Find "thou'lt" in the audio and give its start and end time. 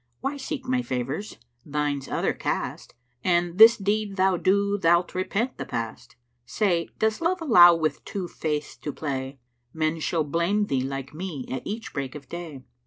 4.79-5.13